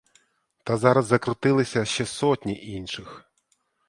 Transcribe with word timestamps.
Та 0.63 0.77
зараз 0.77 1.05
закрутилися 1.05 1.85
ще 1.85 2.05
сотні 2.05 2.65
інших. 2.65 3.31